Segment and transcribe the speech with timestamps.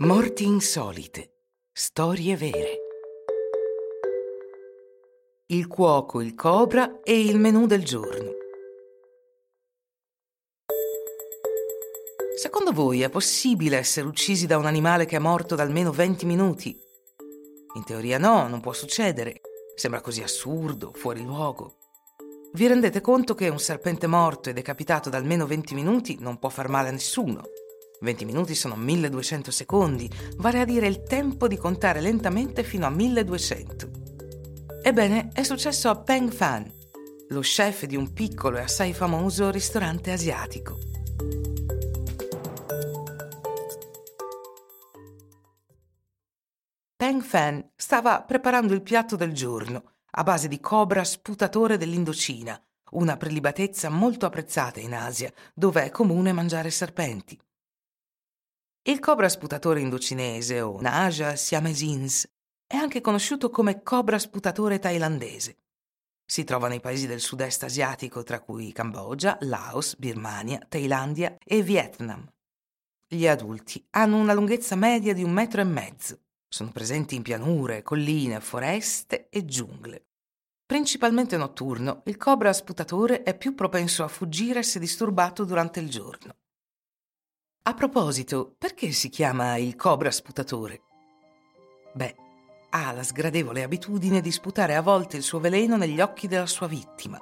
[0.00, 1.32] Morti insolite.
[1.72, 2.78] Storie vere.
[5.46, 8.30] Il cuoco, il cobra e il menù del giorno.
[12.36, 16.26] Secondo voi è possibile essere uccisi da un animale che è morto da almeno 20
[16.26, 16.80] minuti?
[17.74, 19.40] In teoria no, non può succedere.
[19.74, 21.74] Sembra così assurdo, fuori luogo.
[22.52, 26.50] Vi rendete conto che un serpente morto e decapitato da almeno 20 minuti non può
[26.50, 27.42] far male a nessuno?
[28.00, 32.90] 20 minuti sono 1200 secondi, vale a dire il tempo di contare lentamente fino a
[32.90, 33.90] 1200.
[34.82, 36.72] Ebbene, è successo a Peng Fan,
[37.28, 40.78] lo chef di un piccolo e assai famoso ristorante asiatico.
[46.96, 52.60] Peng Fan stava preparando il piatto del giorno, a base di cobra sputatore dell'Indocina,
[52.92, 57.38] una prelibatezza molto apprezzata in Asia, dove è comune mangiare serpenti.
[58.82, 62.26] Il cobra sputatore indocinese o Naja siamesins
[62.66, 65.56] è anche conosciuto come cobra sputatore thailandese.
[66.24, 72.28] Si trova nei paesi del sud-est asiatico, tra cui Cambogia, Laos, Birmania, Thailandia e Vietnam.
[73.06, 76.20] Gli adulti hanno una lunghezza media di un metro e mezzo.
[76.46, 80.08] Sono presenti in pianure, colline, foreste e giungle.
[80.66, 86.36] Principalmente notturno, il cobra sputatore è più propenso a fuggire se disturbato durante il giorno.
[87.68, 90.80] A proposito, perché si chiama il cobra sputatore?
[91.92, 92.14] Beh,
[92.70, 96.66] ha la sgradevole abitudine di sputare a volte il suo veleno negli occhi della sua
[96.66, 97.18] vittima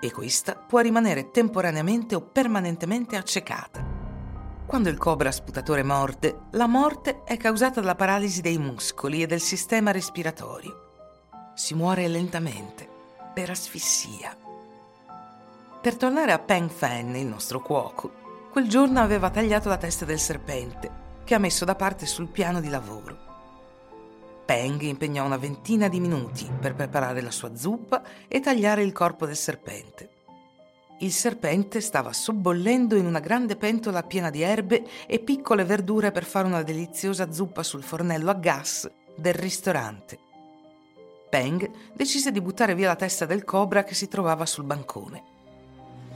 [0.00, 3.84] e questa può rimanere temporaneamente o permanentemente accecata.
[4.64, 9.42] Quando il cobra sputatore morde, la morte è causata dalla paralisi dei muscoli e del
[9.42, 11.50] sistema respiratorio.
[11.54, 12.88] Si muore lentamente,
[13.34, 14.34] per asfissia.
[15.82, 18.24] Per tornare a Peng Fan, il nostro cuoco,
[18.56, 20.90] quel giorno aveva tagliato la testa del serpente,
[21.24, 23.18] che ha messo da parte sul piano di lavoro.
[24.46, 29.26] Peng impegnò una ventina di minuti per preparare la sua zuppa e tagliare il corpo
[29.26, 30.08] del serpente.
[31.00, 36.24] Il serpente stava sobbollendo in una grande pentola piena di erbe e piccole verdure per
[36.24, 40.18] fare una deliziosa zuppa sul fornello a gas del ristorante.
[41.28, 45.34] Peng decise di buttare via la testa del cobra che si trovava sul bancone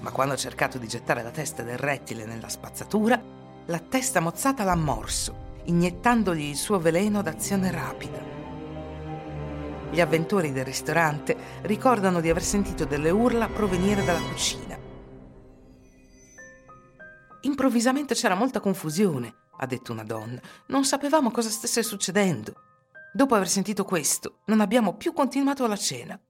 [0.00, 3.20] ma quando ha cercato di gettare la testa del rettile nella spazzatura,
[3.66, 8.18] la testa mozzata l'ha morso, iniettandogli il suo veleno d'azione rapida.
[9.90, 14.78] Gli avventori del ristorante ricordano di aver sentito delle urla provenire dalla cucina.
[17.42, 20.40] Improvvisamente c'era molta confusione, ha detto una donna.
[20.66, 22.54] Non sapevamo cosa stesse succedendo.
[23.12, 26.20] Dopo aver sentito questo, non abbiamo più continuato la cena.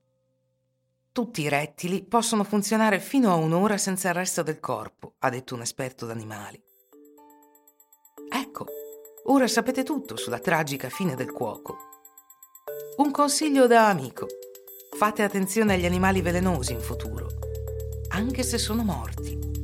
[1.20, 5.54] Tutti i rettili possono funzionare fino a un'ora senza il resto del corpo, ha detto
[5.54, 6.58] un esperto d'animali.
[8.32, 8.64] Ecco,
[9.24, 11.76] ora sapete tutto sulla tragica fine del cuoco.
[12.96, 14.28] Un consiglio da amico.
[14.96, 17.28] Fate attenzione agli animali velenosi in futuro,
[18.12, 19.59] anche se sono morti.